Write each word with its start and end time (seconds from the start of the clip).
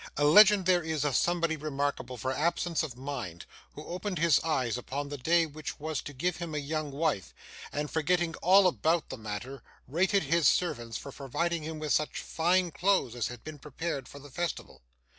A 0.17 0.23
legend 0.25 0.65
there 0.65 0.81
is 0.81 1.05
of 1.05 1.15
somebody 1.15 1.55
remarkable 1.55 2.17
for 2.17 2.31
absence 2.33 2.81
of 2.81 2.97
mind, 2.97 3.45
who 3.75 3.85
opened 3.85 4.17
his 4.17 4.39
eyes 4.39 4.75
upon 4.75 5.09
the 5.09 5.17
day 5.19 5.45
which 5.45 5.79
was 5.79 6.01
to 6.01 6.11
give 6.11 6.37
him 6.37 6.55
a 6.55 6.57
young 6.57 6.89
wife, 6.89 7.35
and 7.71 7.87
forgetting 7.91 8.33
all 8.37 8.65
about 8.65 9.09
the 9.09 9.17
matter, 9.17 9.61
rated 9.87 10.23
his 10.23 10.47
servants 10.47 10.97
for 10.97 11.11
providing 11.11 11.61
him 11.61 11.77
with 11.77 11.93
such 11.93 12.19
fine 12.19 12.71
clothes 12.71 13.13
as 13.13 13.27
had 13.27 13.43
been 13.43 13.59
prepared 13.59 14.07
for 14.07 14.17
the 14.17 14.31
festival. 14.31 14.81